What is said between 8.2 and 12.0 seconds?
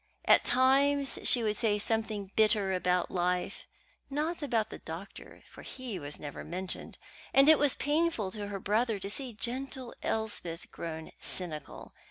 to her brother to see gentle Elspeth grown cynical.